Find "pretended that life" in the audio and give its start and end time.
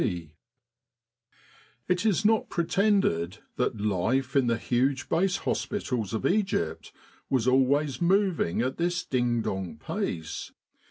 2.49-4.35